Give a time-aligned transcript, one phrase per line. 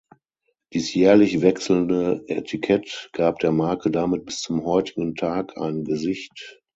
[0.73, 6.59] Dies jährlich wechselnde Etikett gab der Marke damit bis zum heutigen Tag ein Gesicht.